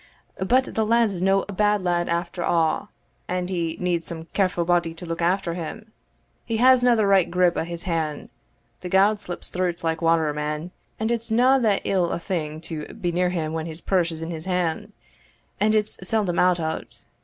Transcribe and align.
But 0.43 0.73
the 0.73 0.83
lad's 0.83 1.21
no 1.21 1.43
a 1.47 1.53
bad 1.53 1.83
lad 1.83 2.09
after 2.09 2.41
a'; 2.41 2.89
and 3.27 3.51
he 3.51 3.77
needs 3.79 4.07
some 4.07 4.25
carefu' 4.33 4.65
body 4.65 4.95
to 4.95 5.05
look 5.05 5.21
after 5.21 5.53
him. 5.53 5.91
He 6.43 6.57
hasna 6.57 6.95
the 6.95 7.05
right 7.05 7.29
grip 7.29 7.55
o' 7.55 7.63
his 7.63 7.83
hand 7.83 8.29
the 8.79 8.89
gowd 8.89 9.19
slips 9.19 9.49
through't 9.49 9.83
like 9.83 10.01
water, 10.01 10.33
man; 10.33 10.71
and 10.99 11.11
it's 11.11 11.29
no 11.29 11.59
that 11.59 11.81
ill 11.83 12.09
a 12.11 12.17
thing 12.17 12.61
to 12.61 12.87
be 12.95 13.11
near 13.11 13.29
him 13.29 13.53
when 13.53 13.67
his 13.67 13.79
purse 13.79 14.11
is 14.11 14.23
in 14.23 14.31
his 14.31 14.45
hand, 14.45 14.91
and 15.59 15.75
it's 15.75 15.99
seldom 16.01 16.39
out 16.39 16.59
o't. 16.59 17.05